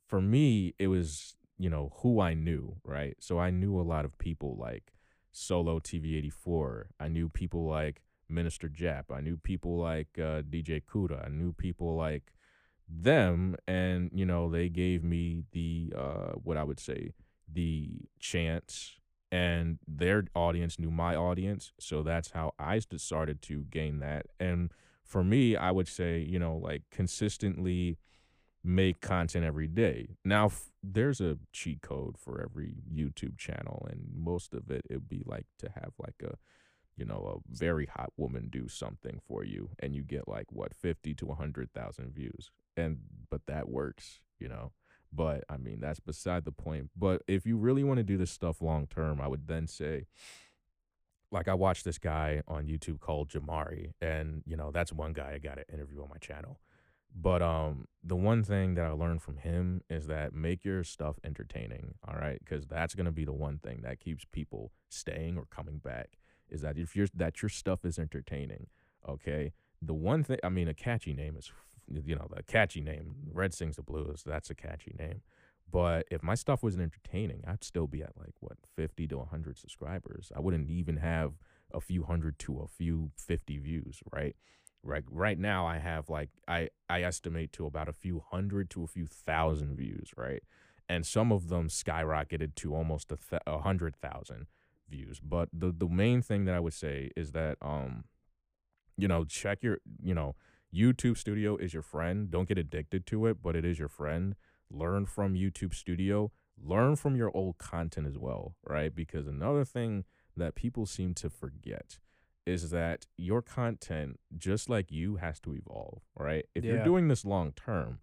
[0.06, 3.16] For me, it was you know, who I knew, right?
[3.20, 4.92] So I knew a lot of people like
[5.32, 6.86] Solo TV84.
[6.98, 9.04] I knew people like Minister Jap.
[9.12, 11.26] I knew people like uh, DJ Kuda.
[11.26, 12.32] I knew people like
[12.88, 17.12] them, and you know, they gave me the uh, what I would say
[17.52, 18.96] the chance,
[19.30, 21.72] and their audience knew my audience.
[21.78, 24.26] So that's how I started to gain that.
[24.40, 24.72] And
[25.04, 27.98] for me, I would say, you know, like consistently
[28.62, 30.16] make content every day.
[30.24, 35.08] Now, f- there's a cheat code for every YouTube channel, and most of it it'd
[35.08, 36.36] be like to have like a,
[36.96, 40.74] you know, a very hot woman do something for you, and you get like what
[40.74, 42.98] fifty to hundred thousand views, and
[43.30, 44.72] but that works, you know.
[45.12, 46.90] But I mean, that's beside the point.
[46.96, 50.06] But if you really want to do this stuff long term, I would then say,
[51.34, 55.32] like, I watched this guy on YouTube called Jamari, and you know, that's one guy
[55.34, 56.58] I got to interview on my channel
[57.14, 61.16] but um, the one thing that I learned from him is that make your stuff
[61.22, 61.94] entertaining.
[62.06, 65.78] All right, because that's gonna be the one thing that keeps people staying or coming
[65.78, 66.18] back.
[66.50, 68.66] Is that if you're that your stuff is entertaining.
[69.08, 71.52] Okay, the one thing I mean, a catchy name is
[71.88, 73.14] you know the catchy name.
[73.32, 74.24] Red sings the blues.
[74.26, 75.22] That's a catchy name.
[75.70, 79.58] But if my stuff wasn't entertaining, I'd still be at like what fifty to hundred
[79.58, 80.30] subscribers.
[80.36, 81.32] I wouldn't even have
[81.72, 84.36] a few hundred to a few fifty views, right?
[84.82, 88.84] Right right now I have like I I estimate to about a few hundred to
[88.84, 90.42] a few thousand views, right?
[90.88, 94.46] And some of them skyrocketed to almost a, th- a hundred thousand
[94.88, 95.20] views.
[95.20, 98.04] But the the main thing that I would say is that um,
[98.96, 100.34] you know, check your you know,
[100.74, 102.30] YouTube Studio is your friend.
[102.30, 104.34] Don't get addicted to it, but it is your friend.
[104.70, 106.32] Learn from YouTube Studio.
[106.62, 108.94] Learn from your old content as well, right?
[108.94, 110.04] Because another thing
[110.36, 111.98] that people seem to forget
[112.46, 116.46] is that your content, just like you, has to evolve, right?
[116.54, 116.72] If yeah.
[116.72, 118.00] you're doing this long term,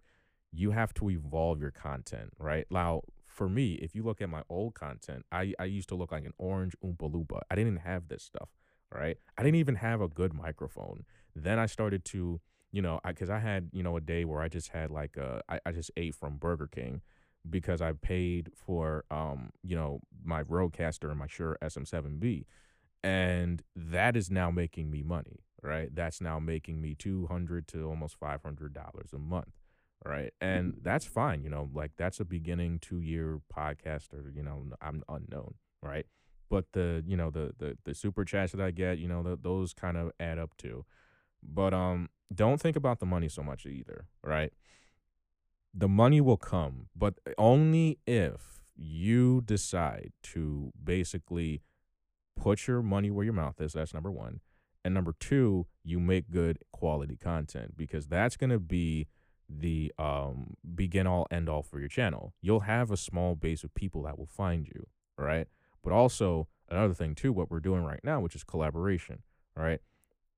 [0.52, 2.66] you have to evolve your content, right?
[2.70, 6.12] Now, for me, if you look at my old content, I, I used to look
[6.12, 7.40] like an orange Oompa Loompa.
[7.50, 8.50] I didn't have this stuff,
[8.92, 9.16] right?
[9.38, 11.04] I didn't even have a good microphone.
[11.34, 12.40] Then I started to,
[12.72, 15.40] you know, because I, had, you know, a day where I just had like, uh,
[15.48, 17.02] I, I just ate from Burger King
[17.48, 22.46] because I paid for, um, you know, my Rodecaster and my Shure SM7B.
[23.04, 25.94] And that is now making me money, right?
[25.94, 29.54] That's now making me 200 to almost $500 a month
[30.04, 30.32] right?
[30.40, 35.02] And that's fine, you know, like that's a beginning two year podcaster, you know, I'm
[35.08, 36.06] unknown, right?
[36.50, 39.38] But the, you know, the the the super chats that I get, you know, the,
[39.40, 40.84] those kind of add up too.
[41.42, 44.52] But um don't think about the money so much either, right?
[45.74, 51.62] The money will come, but only if you decide to basically
[52.36, 53.74] put your money where your mouth is.
[53.74, 54.40] That's number one.
[54.84, 59.06] And number two, you make good quality content because that's going to be
[59.48, 62.34] the um, begin all end all for your channel.
[62.40, 65.46] You'll have a small base of people that will find you, right?
[65.84, 69.22] But also another thing too, what we're doing right now, which is collaboration,
[69.56, 69.80] right?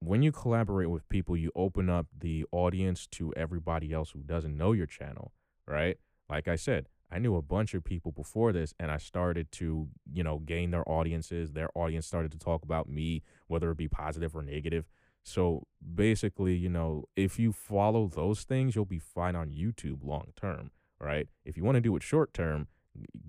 [0.00, 4.57] When you collaborate with people, you open up the audience to everybody else who doesn't
[4.57, 5.33] know your channel,
[5.66, 5.96] right?
[6.28, 9.88] Like I said, I knew a bunch of people before this and I started to,
[10.12, 11.52] you know, gain their audiences.
[11.52, 14.87] Their audience started to talk about me, whether it be positive or negative.
[15.22, 20.33] So basically, you know, if you follow those things, you'll be fine on YouTube long
[20.37, 21.28] term, right?
[21.44, 22.68] If you want to do it short term,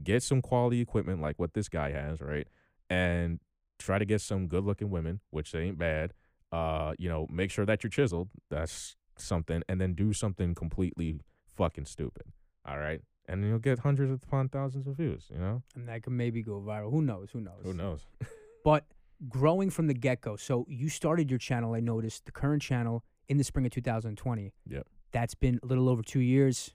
[0.03, 2.47] get some quality equipment like what this guy has, right?
[2.89, 3.39] And
[3.79, 6.13] try to get some good looking women, which they ain't bad.
[6.51, 8.29] Uh, you know, make sure that you're chiseled.
[8.49, 9.63] That's something.
[9.67, 11.19] And then do something completely
[11.55, 12.23] fucking stupid.
[12.67, 13.01] All right.
[13.27, 15.63] And you'll get hundreds upon thousands of views, you know?
[15.75, 16.91] And that could maybe go viral.
[16.91, 17.29] Who knows?
[17.31, 17.63] Who knows?
[17.63, 18.05] Who knows?
[18.63, 18.85] but
[19.27, 20.35] growing from the get go.
[20.35, 24.53] So you started your channel, I noticed, the current channel in the spring of 2020.
[24.67, 24.87] Yep.
[25.11, 26.73] That's been a little over two years.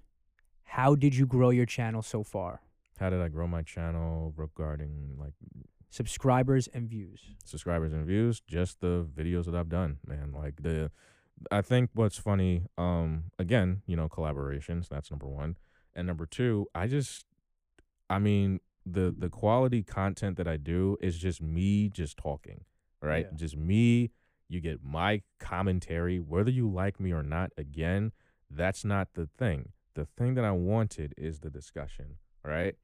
[0.65, 2.63] How did you grow your channel so far?
[2.99, 5.33] How did I grow my channel regarding like
[5.91, 7.21] subscribers and views?
[7.45, 10.33] Subscribers and views, just the videos that I've done, man.
[10.33, 10.91] Like the
[11.51, 15.57] I think what's funny, um, again, you know, collaborations, that's number one.
[15.95, 17.27] And number two, I just
[18.09, 22.65] I mean, the the quality content that I do is just me just talking,
[23.03, 23.27] right?
[23.31, 23.37] Yeah.
[23.37, 24.11] Just me.
[24.49, 27.53] You get my commentary, whether you like me or not.
[27.57, 28.11] Again,
[28.51, 29.71] that's not the thing.
[29.95, 32.75] The thing that I wanted is the discussion, right?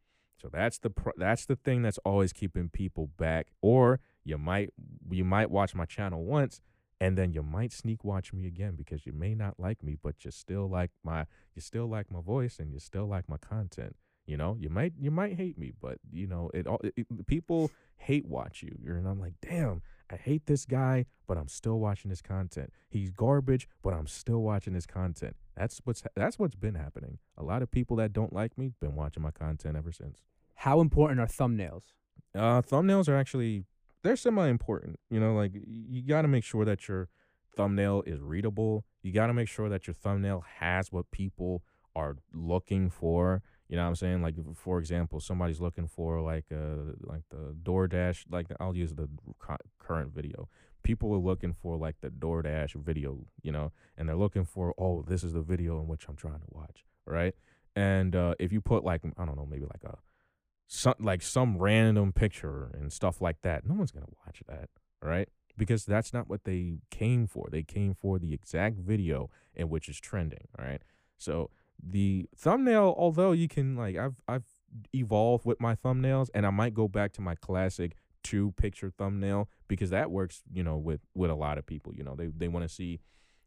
[0.41, 3.49] So that's the pro- that's the thing that's always keeping people back.
[3.63, 4.71] Or you might
[5.11, 6.61] you might watch my channel once
[7.01, 10.25] and then you might sneak watch me again because you may not like me, but
[10.25, 13.97] you still like my you still like my voice and you still like my content.
[14.27, 16.81] You know, you might you might hate me, but you know it all.
[16.83, 18.77] It, people hate watch you.
[18.87, 22.73] And I'm like, damn, I hate this guy, but I'm still watching his content.
[22.89, 25.37] He's garbage, but I'm still watching his content.
[25.57, 27.19] That's what's that's what's been happening.
[27.39, 30.23] A lot of people that don't like me been watching my content ever since.
[30.55, 31.83] How important are thumbnails?
[32.35, 33.65] Uh, thumbnails are actually
[34.03, 34.99] they're semi important.
[35.11, 37.09] You know, like you got to make sure that your
[37.57, 38.85] thumbnail is readable.
[39.03, 41.63] You got to make sure that your thumbnail has what people
[41.95, 43.43] are looking for.
[43.69, 44.23] You know what I'm saying?
[44.23, 49.09] Like for example, somebody's looking for like uh like the DoorDash like I'll use the
[49.79, 50.49] current video.
[50.87, 55.03] People are looking for like the DoorDash video, you know, and they're looking for oh
[55.03, 57.35] this is the video in which I'm trying to watch, right?
[57.75, 59.99] And uh, if you put like I don't know maybe like a
[60.69, 64.69] some like some random picture and stuff like that, no one's gonna watch that,
[65.03, 65.29] right?
[65.57, 67.49] Because that's not what they came for.
[67.51, 70.83] They came for the exact video in which is trending, right?
[71.19, 71.51] So
[71.83, 74.45] the thumbnail, although you can like I've I've
[74.95, 77.97] evolved with my thumbnails and I might go back to my classic
[78.27, 81.95] two picture thumbnail because that works, you know, with with a lot of people.
[81.95, 83.01] You know, they they want to see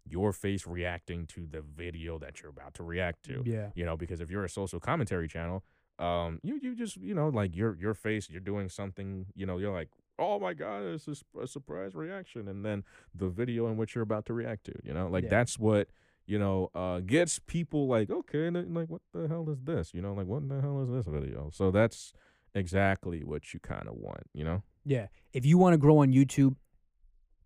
[0.08, 3.44] your face reacting to the video that you're about to react to.
[3.46, 3.70] Yeah.
[3.76, 5.63] You know, because if you're a social commentary channel,
[6.00, 9.28] um, you you just you know like your your face, you're doing something.
[9.36, 13.28] You know, you're like, oh my god, it's a, a surprise reaction, and then the
[13.28, 14.76] video in which you're about to react to.
[14.84, 15.30] You know, like yeah.
[15.30, 15.89] that's what
[16.30, 19.96] you know, uh, gets people like, okay, like, what the hell is this?
[19.96, 21.50] You know, like, what the hell is this video?
[21.52, 22.13] So that's
[22.54, 24.62] exactly what you kind of want, you know?
[24.89, 25.08] Yeah.
[25.34, 26.56] If you want to grow on YouTube,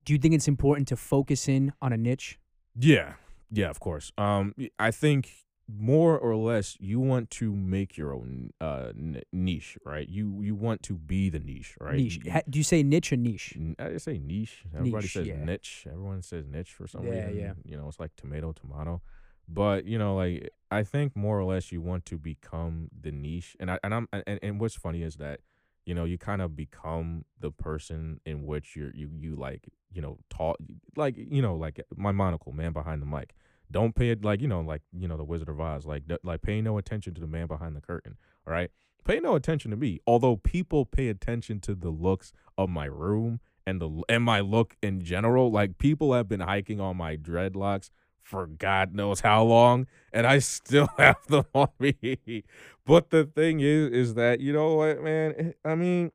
[0.05, 2.39] do you think it's important to focus in on a niche?
[2.75, 3.13] Yeah.
[3.51, 4.11] Yeah, of course.
[4.17, 5.29] Um, I think
[5.67, 8.91] more or less you want to make your own uh
[9.31, 13.13] niche right you you want to be the niche right niche do you say niche
[13.13, 15.41] or niche i say niche everybody niche, says yeah.
[15.45, 19.01] niche everyone says niche for some yeah, reason yeah you know it's like tomato tomato
[19.47, 23.55] but you know like i think more or less you want to become the niche
[23.57, 25.39] and i and i'm and, and what's funny is that
[25.85, 30.01] you know you kind of become the person in which you're you you like you
[30.01, 30.57] know talk
[30.95, 33.33] like you know like my monocle man behind the mic
[33.73, 35.85] don't pay it like you know, like you know, the Wizard of Oz.
[35.85, 38.15] Like like pay no attention to the man behind the curtain.
[38.47, 38.69] All right,
[39.03, 39.99] pay no attention to me.
[40.07, 44.77] Although people pay attention to the looks of my room and the and my look
[44.81, 45.51] in general.
[45.51, 47.89] Like people have been hiking on my dreadlocks
[48.23, 52.43] for God knows how long, and I still have them on me.
[52.85, 55.33] But the thing is, is that you know what, man?
[55.37, 56.11] Eh, I mean,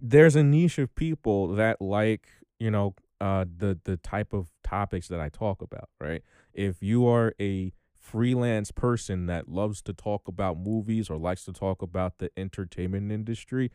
[0.00, 5.08] there's a niche of people that like you know uh the the type of topics
[5.08, 6.22] that I talk about, right?
[6.52, 11.52] If you are a freelance person that loves to talk about movies or likes to
[11.52, 13.70] talk about the entertainment industry,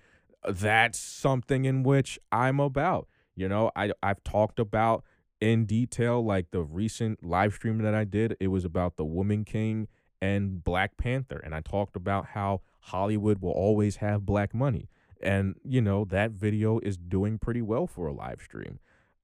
[0.48, 3.08] that's something in which I'm about.
[3.36, 5.04] You know, I I've talked about
[5.46, 8.36] in detail like the recent live stream that I did.
[8.40, 9.88] It was about the Woman King
[10.20, 14.90] and Black Panther and I talked about how Hollywood will always have black money.
[15.22, 18.80] And you know, that video is doing pretty well for a live stream.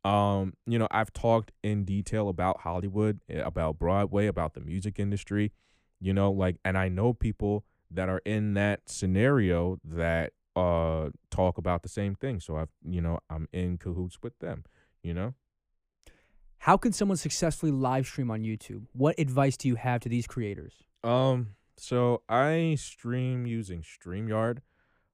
[0.06, 5.00] Um, you know, I've talked in detail about Hollywood, eh, about Broadway, about the music
[5.00, 5.52] industry,
[6.00, 11.58] you know, like and I know people that are in that scenario that uh talk
[11.58, 12.40] about the same thing.
[12.40, 14.66] So I've you know, I'm in cahoots with them,
[15.02, 15.34] you know?
[16.62, 18.84] How can someone successfully live stream on YouTube?
[18.94, 20.84] What advice do you have to these creators?
[21.04, 24.60] Um, so I stream using StreamYard.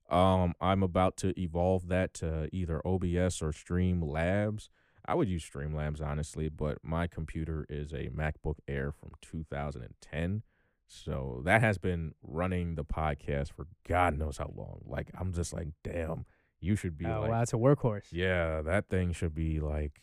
[0.10, 4.68] Um, I'm about to evolve that to either OBS or Streamlabs.
[5.06, 10.44] I would use Streamlabs honestly, but my computer is a MacBook Air from 2010.
[10.86, 14.82] So that has been running the podcast for God knows how long.
[14.86, 16.26] Like I'm just like, damn,
[16.60, 18.08] you should be oh, like, wow, that's a workhorse.
[18.12, 20.02] yeah, that thing should be like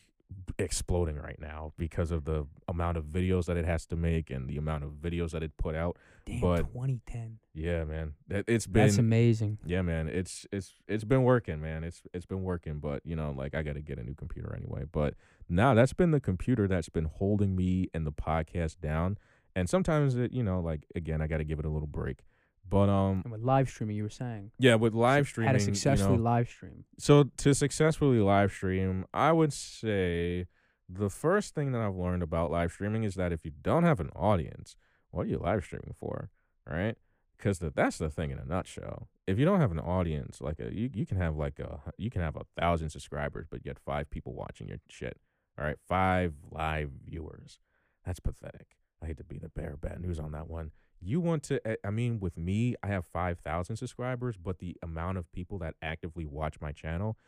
[0.59, 4.49] exploding right now because of the amount of videos that it has to make and
[4.49, 5.97] the amount of videos that it put out.
[6.27, 7.39] Damn, But- 2010.
[7.53, 9.59] Yeah, man, It- it's been That's amazing.
[9.65, 10.09] yeah, man.
[10.09, 11.85] It's it's it's been working, man.
[11.85, 14.55] It's it's been working, but you know, like I got to get a new computer
[14.57, 14.85] anyway.
[14.91, 15.15] But
[15.49, 19.19] now that's been the computer that's been holding me and the podcast down.
[19.57, 22.21] And sometimes it, you know, like again, I got to give it a little break.
[22.69, 24.51] But um, And with live streaming, you were saying.
[24.59, 26.85] yeah, with live streaming, How to you successfully know, live stream.
[26.99, 30.47] so to successfully live stream, I would say
[30.89, 34.01] the first thing that I've learned about live streaming is that if you don't have
[34.01, 34.77] an audience,
[35.11, 36.31] what are you live streaming for,
[36.69, 36.97] right?
[37.37, 39.09] Because that's the thing in a nutshell.
[39.27, 42.11] If you don't have an audience, like a, you, you can have like a you
[42.11, 45.19] can have a thousand subscribers, but yet five people watching your shit.
[45.59, 47.59] All right, five live viewers.
[48.07, 48.77] That's pathetic.
[49.03, 50.71] I hate to be the bearer of bad news on that one.
[51.07, 55.19] You want to, eh, I mean, with me, I have 5,000 subscribers, but the amount
[55.19, 57.19] of people that actively watch my channel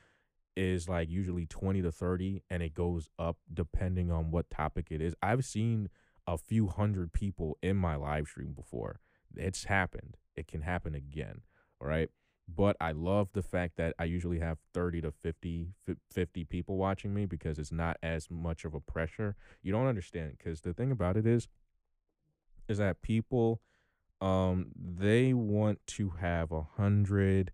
[0.56, 5.02] is like usually 20 to 30, and it goes up depending on what topic it
[5.02, 5.14] is.
[5.22, 5.90] I've seen
[6.26, 9.00] a few hundred people in my live stream before.
[9.36, 10.16] It's happened.
[10.34, 11.42] It can happen again.
[11.78, 12.08] All right.
[12.48, 15.74] But I love the fact that I usually have 30 to 50,
[16.12, 19.36] 50 people watching me because it's not as much of a pressure.
[19.62, 21.48] You don't understand because the thing about it is,
[22.68, 23.60] is that people,
[24.20, 27.52] um, they want to have a hundred,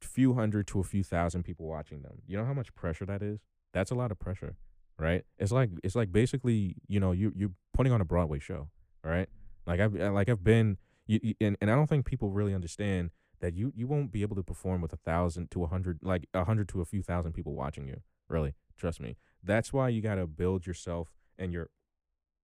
[0.00, 2.22] few hundred to a few thousand people watching them.
[2.26, 3.40] You know how much pressure that is?
[3.72, 4.56] That's a lot of pressure,
[4.98, 5.24] right?
[5.38, 8.68] It's like it's like basically, you know, you you're putting on a Broadway show,
[9.04, 9.28] right
[9.66, 13.10] Like I've like I've been, you, you, and and I don't think people really understand
[13.40, 16.26] that you you won't be able to perform with a thousand to a hundred, like
[16.34, 18.00] a hundred to a few thousand people watching you.
[18.28, 19.16] Really, trust me.
[19.42, 21.70] That's why you got to build yourself and your,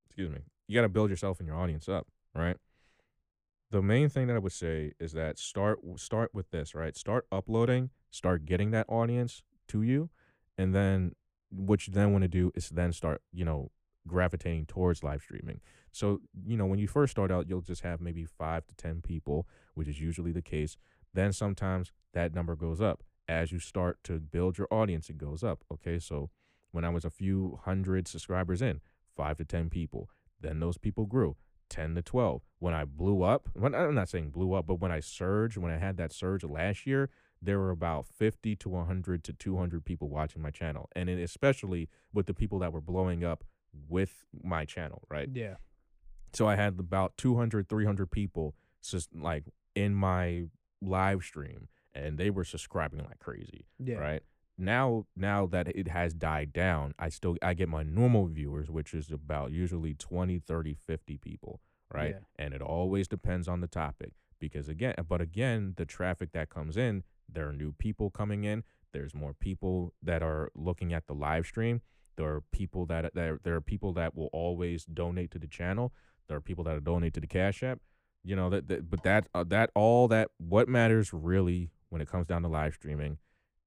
[0.06, 2.56] excuse me, you got to build yourself and your audience up, right?
[3.70, 6.96] The main thing that I would say is that start start with this, right?
[6.96, 10.10] Start uploading, start getting that audience to you,
[10.56, 11.12] and then
[11.50, 13.70] what you then want to do is then start, you know,
[14.06, 15.60] gravitating towards live streaming.
[15.92, 19.00] So, you know, when you first start out, you'll just have maybe five to 10
[19.02, 20.76] people, which is usually the case.
[21.12, 23.02] Then sometimes that number goes up.
[23.28, 25.64] As you start to build your audience, it goes up.
[25.72, 25.98] Okay.
[25.98, 26.30] So
[26.72, 28.80] when I was a few hundred subscribers in,
[29.16, 30.10] five to 10 people,
[30.44, 31.36] then those people grew
[31.70, 32.42] 10 to 12.
[32.58, 35.72] When I blew up, when I'm not saying blew up, but when I surged, when
[35.72, 37.10] I had that surge last year,
[37.42, 40.88] there were about 50 to 100 to 200 people watching my channel.
[40.94, 43.44] And it, especially with the people that were blowing up
[43.88, 45.28] with my channel, right?
[45.32, 45.56] Yeah.
[46.32, 50.44] So I had about 200, 300 people just like in my
[50.80, 53.96] live stream and they were subscribing like crazy, Yeah.
[53.96, 54.22] right?
[54.56, 58.94] Now now that it has died down, I still I get my normal viewers which
[58.94, 61.60] is about usually 20, 30, 50 people,
[61.92, 62.16] right?
[62.16, 62.44] Yeah.
[62.44, 66.76] And it always depends on the topic because again, but again, the traffic that comes
[66.76, 71.14] in, there are new people coming in, there's more people that are looking at the
[71.14, 71.82] live stream.
[72.16, 75.92] There are people that there there are people that will always donate to the channel.
[76.28, 77.80] There are people that donate to the Cash App.
[78.22, 82.08] You know that, that but that uh, that all that what matters really when it
[82.08, 83.18] comes down to live streaming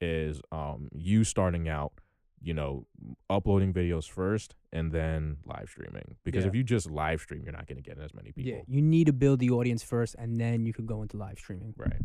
[0.01, 1.93] is um you starting out,
[2.41, 2.85] you know,
[3.29, 6.15] uploading videos first and then live streaming.
[6.23, 6.49] Because Yeah.
[6.49, 8.51] if you just live stream, you're not going to get as many people.
[8.51, 8.61] Yeah.
[8.67, 11.73] You need to build the audience first, and then you can go into live streaming.
[11.77, 12.01] Right.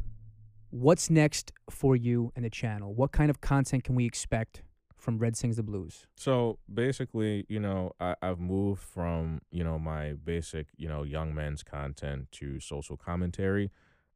[0.71, 2.95] What's next for you and the channel?
[2.95, 4.63] What kind of content can we expect
[4.97, 6.07] from Red Sings the Blues?
[6.17, 11.35] So basically, you know, I, I've moved from you know my basic you know young
[11.35, 13.71] men's content to social commentary.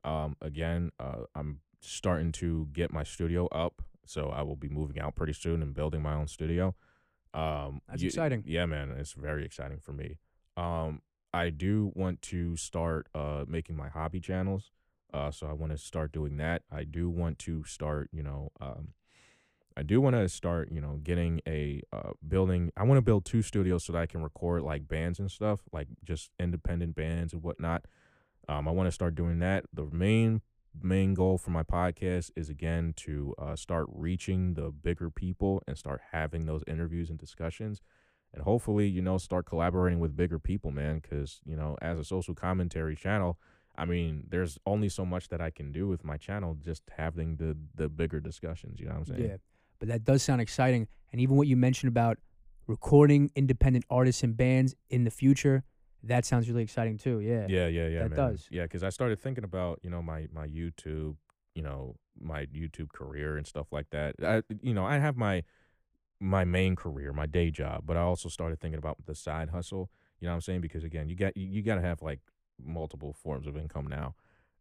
[0.04, 4.98] Um, again, uh, I'm starting to get my studio up, so I will be moving
[5.00, 6.74] out pretty soon and building my own studio.
[7.34, 8.44] Um, That's y- exciting.
[8.46, 10.18] Yeah, man, it's very exciting for me.
[10.56, 11.02] Um,
[11.34, 14.70] I do want to start uh making my hobby channels.
[15.12, 16.62] Uh, so I want to start doing that.
[16.70, 18.88] I do want to start, you know, um,
[19.76, 22.72] I do want to start, you know, getting a uh, building.
[22.76, 25.60] I want to build two studios so that I can record like bands and stuff,
[25.72, 27.84] like just independent bands and whatnot.
[28.48, 29.64] Um, I want to start doing that.
[29.72, 30.40] The main
[30.82, 35.76] main goal for my podcast is again to uh, start reaching the bigger people and
[35.76, 37.80] start having those interviews and discussions,
[38.32, 41.00] and hopefully, you know, start collaborating with bigger people, man.
[41.00, 43.38] Because you know, as a social commentary channel,
[43.76, 47.36] I mean, there's only so much that I can do with my channel, just having
[47.36, 48.80] the the bigger discussions.
[48.80, 49.30] You know what I'm saying?
[49.30, 49.36] Yeah,
[49.78, 50.88] but that does sound exciting.
[51.12, 52.18] And even what you mentioned about
[52.66, 55.64] recording independent artists and bands in the future,
[56.06, 57.20] that sounds really exciting too.
[57.20, 57.46] Yeah.
[57.48, 58.02] Yeah, yeah, yeah.
[58.04, 58.30] That man.
[58.30, 58.48] does.
[58.50, 61.16] Yeah, because I started thinking about you know my my YouTube,
[61.54, 64.14] you know my YouTube career and stuff like that.
[64.22, 65.42] I you know I have my
[66.20, 69.90] my main career, my day job, but I also started thinking about the side hustle.
[70.20, 70.60] You know what I'm saying?
[70.62, 72.20] Because again, you got you, you got to have like
[72.62, 74.14] multiple forms of income now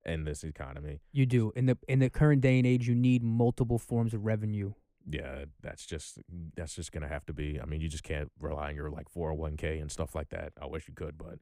[0.06, 1.02] in this economy.
[1.12, 1.52] You do.
[1.56, 4.74] In the in the current day and age, you need multiple forms of revenue.
[5.08, 6.18] Yeah, that's just
[6.56, 7.60] that's just gonna have to be.
[7.62, 10.54] I mean, you just can't rely on your like 401k and stuff like that.
[10.62, 11.40] I wish you could, but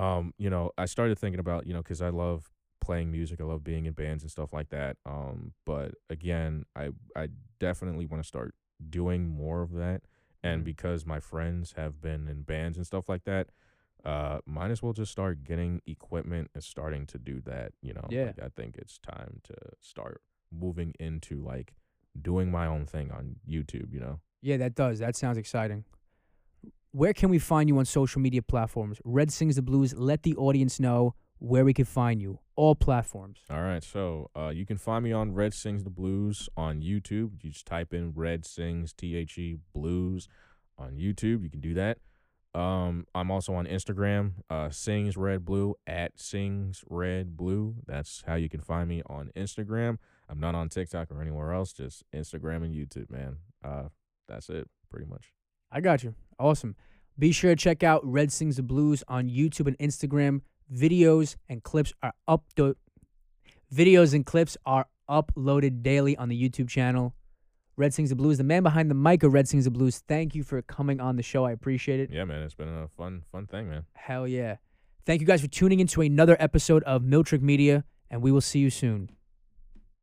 [0.00, 2.50] um, you know, I started thinking about you know because I love
[2.80, 4.96] playing music, I love being in bands and stuff like that.
[5.06, 7.28] Um, but again, I I
[7.58, 8.54] definitely want to start
[8.88, 10.02] doing more of that,
[10.42, 10.64] and Mhm.
[10.64, 13.50] because my friends have been in bands and stuff like that.
[14.04, 17.72] Uh, might as well just start getting equipment and starting to do that.
[17.80, 18.26] You know, Yeah.
[18.26, 21.72] like, I think it's time to start moving into like
[22.20, 24.20] doing my own thing on YouTube, you know?
[24.42, 24.98] Yeah, that does.
[24.98, 25.84] That sounds exciting.
[26.92, 29.00] Where can we find you on social media platforms?
[29.04, 29.94] Red Sings the Blues.
[29.94, 32.38] Let the audience know where we can find you.
[32.56, 33.40] All platforms.
[33.50, 33.82] All right.
[33.82, 37.42] So uh, you can find me on Red Sings the Blues on YouTube.
[37.42, 40.28] You just type in Red Sings T H E Blues
[40.78, 41.42] on YouTube.
[41.42, 41.98] You can do that.
[42.54, 47.74] Um, I'm also on Instagram, uh, Sings Red Blue at Sings Red Blue.
[47.84, 49.98] That's how you can find me on Instagram.
[50.28, 53.36] I'm not on TikTok or anywhere else, just Instagram and YouTube, man.
[53.62, 53.84] Uh,
[54.28, 55.32] that's it, pretty much.
[55.70, 56.14] I got you.
[56.38, 56.76] Awesome.
[57.18, 60.40] Be sure to check out Red Sings the Blues on YouTube and Instagram.
[60.72, 62.44] Videos and clips are up.
[63.72, 67.14] videos and clips are uploaded daily on the YouTube channel.
[67.76, 70.02] Red Sings the Blues, the man behind the mic of Red Sings the Blues.
[70.08, 71.44] Thank you for coming on the show.
[71.44, 72.10] I appreciate it.
[72.10, 72.42] Yeah, man.
[72.42, 73.84] It's been a fun, fun thing, man.
[73.94, 74.56] Hell yeah.
[75.06, 78.40] Thank you guys for tuning in to another episode of Miltrick Media, and we will
[78.40, 79.10] see you soon.